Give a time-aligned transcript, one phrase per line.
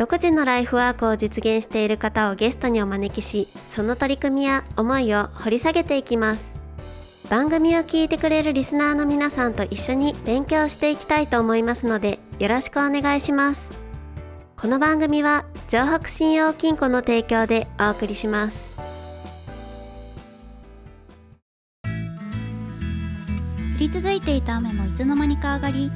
[0.00, 6.56] 独自のライフワークを実現している方をゲストにお招きしその取り組みや思いを掘り下げていきます。
[7.28, 13.68] 番組を聞いてくれるリスナーの皆さんと一緒に勉強していきたいと思いますのでよろしくお願いします。
[14.56, 18.70] この番組は城北信用金庫の提供でお送りします。
[21.84, 21.88] 降
[23.78, 25.92] り続いていた雨もいつの間にか上がり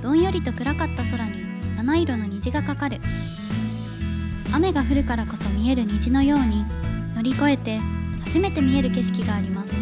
[0.00, 1.32] どんよりと暗かった空に
[1.76, 3.00] 七色の虹がかかる。
[4.58, 6.64] 雨が降るからこそ見える虹のように
[7.14, 7.78] 乗り越えて
[8.24, 9.72] 初めて見える景色があります。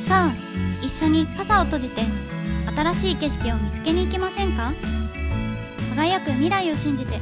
[0.00, 0.34] さあ
[0.80, 2.00] 一緒に傘を閉じて
[2.74, 4.72] 新しい景色を見つけに行きませんか？
[5.94, 7.20] 輝く未来を信じて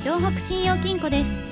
[0.00, 1.42] 城北信用金庫です。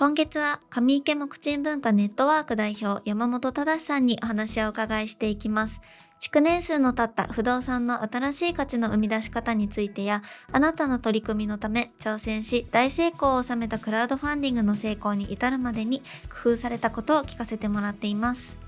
[0.00, 5.82] 今月は上池木鎮文化ネットワーク代表山本忠さんにお話をお伺いしていきます。
[6.20, 16.00] 築年数の経った不動産の新しい価値の生み出し方についてやあなたの取り組みのため挑戦し大成功を収めたクラウドファンディングの成功に至るまでに
[16.42, 18.59] 工夫されたことを聞かせてもらっています。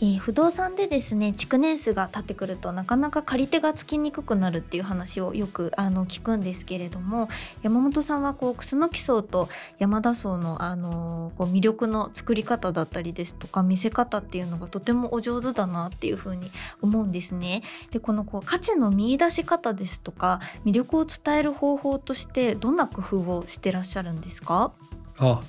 [0.00, 7.28] えー不動産でですね築年数が経ってくるとなかなか借り手がつきにくくなるっていう話をよくあの聞くんですけれども
[7.62, 17.62] 山本さんはこう楠木層と山田層の、あのーこう魅力の作り方だったりですとか見せ方っていうのがとてもお上手だなっていうふうに思うんですね。
[17.90, 24.72] でこのこう価値の見出し方ですとか魅力を伝える方法としてどんな工夫をしてらっしゃるんですか？
[25.18, 25.42] あ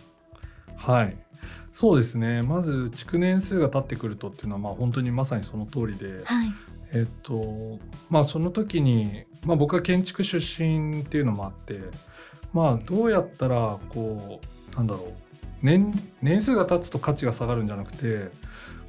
[0.75, 1.17] はい
[1.71, 2.41] そうですね。
[2.41, 6.53] まず築年数が経ってくるとっていうのはまあ本当にまさにその通りで、はい、
[6.93, 11.79] えっとまあその時に、まあ、僕は建築出身っていうのもあって
[12.53, 14.41] まあどうやったらこ
[14.73, 15.13] うなんだろう。
[15.61, 18.29] 年年数が経つと価値が下がるんじゃなくて、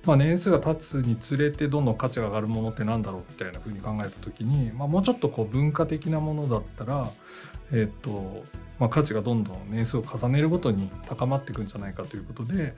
[0.05, 7.11] まあ、年数が経つにつれてどんどん価値が上がるものってなんだろうみたいな風に考えた時に、まあ、もうちょっとこう文化的なものだったら、
[7.73, 8.45] えっと
[8.81, 12.75] まあ、価値がどんどん年数を重ねるごとに高まっていくんじゃないかということで、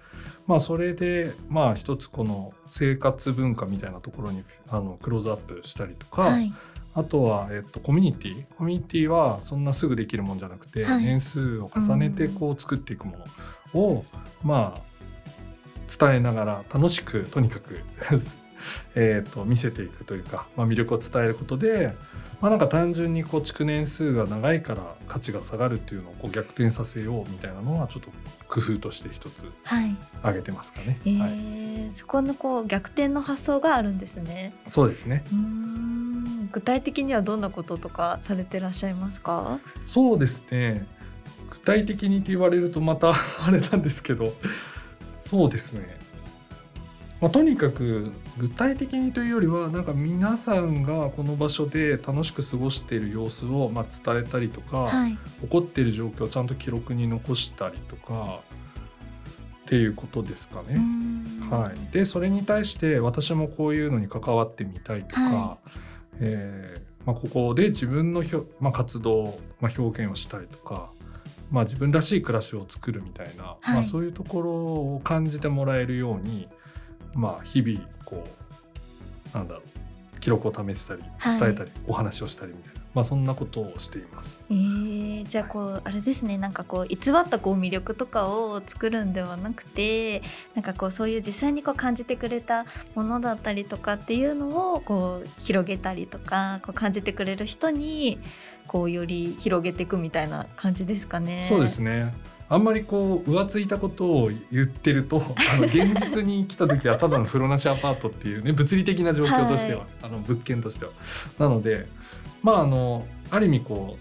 [0.47, 6.53] まあ、それでまあ一つこの生活文化みたいなところにあのクローズアップしたりとか、はい、
[6.95, 8.45] あとは、えっと、コミュニティ。
[8.59, 11.05] コミュニティはそんなすぐできるもんじゃなくて、はい。
[11.05, 13.17] 年数を重ねてこう作っていくも
[13.75, 14.05] のを、
[14.43, 14.93] まあ
[15.99, 17.81] 伝えながら楽しくとにかく
[18.95, 21.95] えーと見せていくというか、まあ、魅力を伝えることで、
[22.41, 28.11] まあ、なんか単純にこう築年数が長いから価値が下がるっていうのをこう逆転させようみたいなのはちょっと
[28.49, 31.01] 工夫として一つはい挙げてますかね。
[31.05, 34.55] えーはい、そこのこう逆転の発想があるんですね。
[34.67, 35.37] そうですねう
[36.53, 39.59] 具体的にはどんなこととかされてらっしゃいますか？
[39.81, 40.87] そうですね
[41.51, 43.15] 具体的にって言われるとまた
[43.47, 44.35] あれなんですけど
[45.19, 45.99] そうですね、
[47.23, 55.17] まあ、とにかく具体的にというよりはなんか皆さんがこの場所で楽しく過ごしている様子をまあ伝えたりとか、はい。
[55.43, 58.41] 起こっている状況をちゃんと記録に残したりとか
[59.65, 60.81] っていうことですかね。
[61.49, 65.59] はい、でそれに対して私もこういうのに関わってみたいとか、は
[66.19, 70.91] えーまあ、ここで自分のひょ、まあ、活動、まあ、表現をしたりとか、
[71.53, 76.49] まあ、自分らしい暮らしを作るみたいな、はいまあ、そういうところを感じてもらえるように、
[77.15, 79.83] まあ、日々こうなんだろう
[80.21, 84.41] 記録を試したりはい伝えたり、お話をしたりみたいな、まあ、そんなことをしています。
[84.51, 90.23] えー、じゃあこうあれですねなんかこう偽ったこう魅力とかを作るんではなくて
[90.55, 98.21] なんかこうそういう実際にこう感じてくれたものだったりとかっていうのをこう広げたりとかこう感じてくれる人に
[98.69, 101.45] こうより広げていくみたいな感じですかね。
[101.49, 102.15] そうですね
[102.53, 105.23] あんまりこう浮ついたことを言ってると
[105.55, 110.91] あの 現実に来た時はただの風呂なしアパートっていうね物理的な状況としては、はいあの物件としては。
[111.39, 111.87] なので
[112.43, 113.97] まああのある意味こ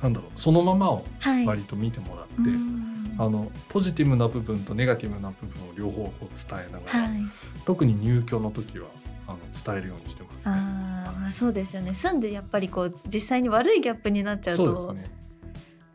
[0.00, 1.44] うなんだろうそのままをはい。
[1.46, 7.22] 割と見てもらって、うんあのポジティブな部分とネガティブな部分を両方こう伝えながら、はい。
[7.66, 8.86] 特に入居の時は
[9.26, 10.54] あの伝えるようにしてます、ね。
[10.54, 11.92] ああまあそうですよね。
[11.92, 15.21] 住んでやっぱりこう実際に悪いギャップになっちゃうとそうですね。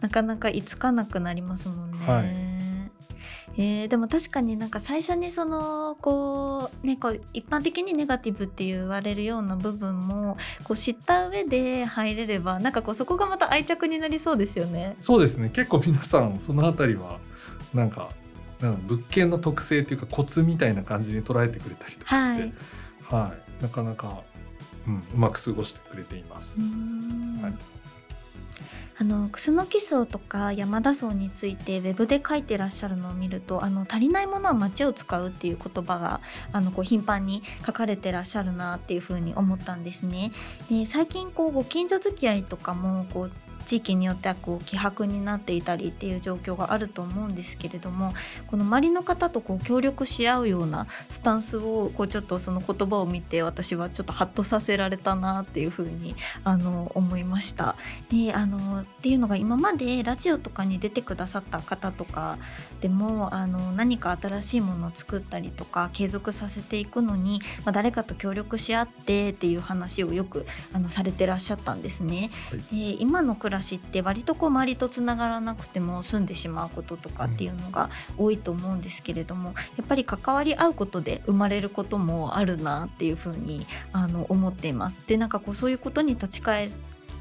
[0.02, 1.98] なかなかいつかなくなりますもんね。
[2.06, 2.58] はい
[3.60, 14.96] えーでも確かになんか最初にそのこうねこう一般的にネガティブって言われるような部分もこう知った上で入れればなんかこうそこがまた愛着になりそうですよね。
[15.00, 17.20] そうですね結構皆さんそのあたりは
[17.74, 18.12] なんか
[18.62, 22.54] なんか物件の特性っていうかコツみたいな感じに捉えてくれたりとかして、
[23.10, 24.22] はいなかなか、
[24.88, 26.60] うん、うまく過ごしてくれています。
[27.42, 27.77] はい
[29.00, 36.20] あの楠木荘とか山田荘についてウェブで書いてらっしゃるのを見るとあの足りないものは街を使うっていう言葉が
[36.52, 40.32] あのこう頻繁に書かれてらっしゃるなっていうふうに思ったんですね。
[40.70, 43.32] で最近こうご近所付き合いとかもこう
[43.68, 48.14] 地域によってはこう希薄になっていたりっていう状況があると思うんですけれども
[48.48, 56.16] この周りの方とこう協力し合うようなスタンスをこうちょっとその言葉を見て私はちょっとハッとさせられたなっていうふうに
[56.46, 57.76] あの思いました。
[58.10, 62.38] であのっていうのが今までラジオとかに出てくださった方とか
[62.80, 72.30] でもあの何か新しいものを作ったりとか継続させていくのに、まあ、誰かと協力し合ってっていう話をよくあのされてらっしゃったんですね。
[72.72, 85.04] で今の暮らしって割とこう周りとつながらなくても住んでしまうこととかっていうのが多いと思うんですけれどもやっぱり関わり合うことで生まれることもあるなっていうふうにあの思っています。
[85.08, 86.70] でなんかこうそういうことに立ち返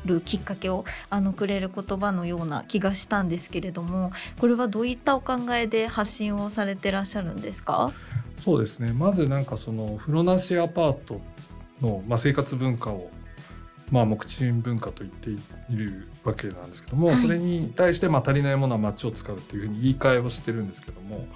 [0.04, 7.92] るきっかけをあのくれる言葉のような気がしたんですけれどもこれはどういったお考えで発信をされてらっしゃるんですか？
[8.36, 8.92] そうですね。
[8.92, 11.20] まずなんかその風呂なしアパート
[11.80, 13.10] の、まあ、生活文化を、
[13.90, 17.16] まあ、木賃文化と言っているわけなんですけども、はい。
[17.16, 21.26] それに対してまあ足りないものは街を使うっていうふうに言い換えをしてるんですけども、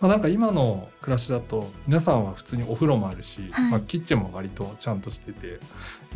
[0.00, 3.70] まあ、なんか今の暮らしだと皆さんは普通にお風呂もあるし、はい。
[3.70, 5.60] まあ、キッチンも割とちゃんとしてて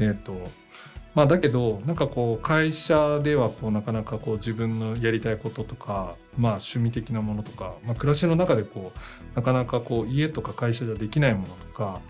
[0.00, 0.34] えっ、と
[1.14, 8.92] まあ、だけどなんかこう会社ではこうなかなかこう自分のやりたいこととか、まあ、趣味的なものとか、まあ、暮らしの中でこ
[9.32, 12.00] うなかなかこう家とか会社じゃできないものとか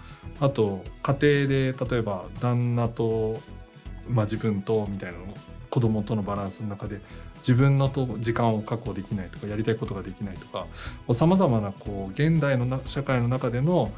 [0.40, 3.40] あと家庭で例えば旦那と、
[4.08, 5.24] まあ、自分とみたいなの
[5.70, 7.00] 子供とのバランスの中で
[7.38, 10.66] 自分のと時間を確保できないとかやりたいことができないとか
[11.12, 13.90] さまざまなこう現代のな社会の中での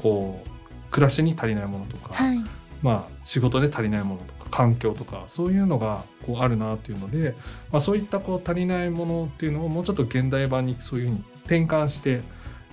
[0.00, 2.38] こう暮らしに足りないものとか、はい。
[2.82, 7.34] まあ、仕事で足りないものとか環境とかそういうのがこうあるなっていうので、
[7.72, 12.20] まあ、そういったこう足りないものっていうのをもうちょっと現代版にそういうふうに転換して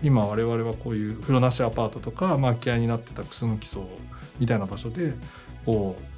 [0.03, 3.87] 今我々はこういう風呂なしアパートとか、まあ、空き家になってたクスノキ層
[4.37, 5.13] みたいな場所で
[5.65, 6.11] こう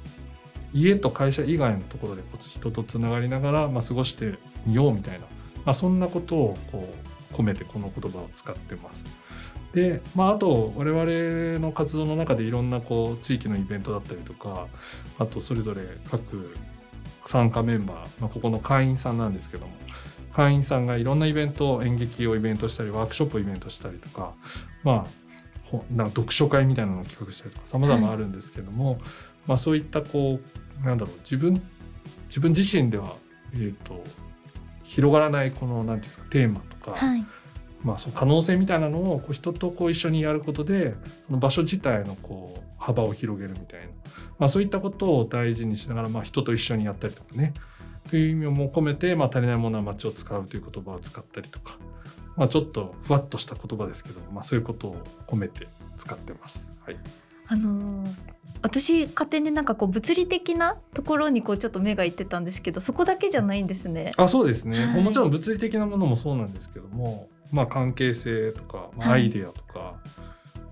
[0.74, 4.34] 家と会社以外のところでこう人とつながりながら、まあ、過ごして
[4.66, 5.26] みようみたいな、
[5.64, 6.92] まあ、そんなことをこ
[7.32, 9.04] う込めてこの言葉を使ってます。
[9.72, 14.68] で、まあ、あと我々の活動の中でいろんなこう地域のイベントだったりとか
[15.18, 16.54] あとそれぞれ各
[17.26, 19.72] 参加メンバー、まあ、ここの会員さんなんですけども
[20.32, 24.34] 会員さんがいろんなイベント演劇をイベントしたりワークショップをイベントしたりとか
[24.84, 25.24] まあ
[25.90, 29.00] なんか読書会みたいなのを企画したりとか様々あるんですけども、
[29.46, 30.40] まあ、そういったこ
[30.82, 31.62] うなんだろう自分
[32.28, 33.14] 自分自身では、
[33.52, 34.02] えー、と
[34.82, 37.24] 広がらないこのなんていうんですかテーマとか、はい。
[37.82, 40.94] まあ、その可能性みたいなのをこう人とこう一緒にやることで
[41.26, 43.86] その場所自体のこう幅を広げるみたいな、
[44.38, 47.52] まあ、そういったことを大事にしながら、まあ、人と一緒にやったりとかね。
[48.10, 51.78] という意味も込めて、まあ、足りないものは街を使うという言葉を使ったりとか、
[52.36, 54.96] まあ、ちょっとふわっとした言葉ですけど、まあ、そういうことを
[55.26, 56.70] 込めて使ってます。
[56.84, 56.96] はい、
[57.46, 58.34] あのー
[58.64, 64.12] 私勝手になんかこう物理的なところにこうちょっと目がいってたんですけどそこだけじゃないんですね。
[64.16, 65.02] あそうですね、はい。
[65.02, 69.20] もちろん物理的なものもそうなんですけども、まあ、関係性とか、まあ、はい。
[69.20, 69.96] アイデアとか、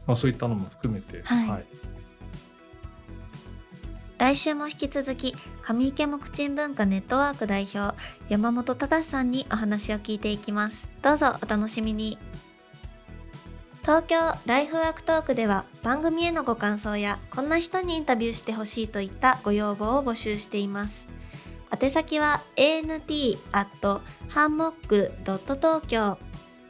[0.07, 1.65] まあ、そういったのも含めて、はい。
[4.17, 7.95] 来週も引き続き上池木鎮文化ネットワーク代表
[8.31, 10.89] 山本忠さんにお話を聞いていきます。
[11.03, 12.17] どうぞお楽しみに
[13.83, 21.07] 東京ライフワークトークでは番組へのご感想やこんな人にインタビューしてほしいといったご要望を募集しています。
[21.73, 26.17] 宛先は ant ハンモック東京。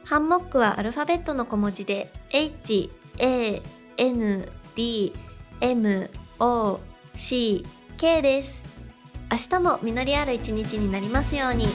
[0.05, 2.89] ハンモックはアルファベットの小文字で h
[3.19, 3.61] a
[3.97, 5.13] n d
[5.61, 6.79] m o
[7.13, 7.63] c
[7.97, 8.63] k です。
[9.31, 11.67] 明日も実りある一日になりますように。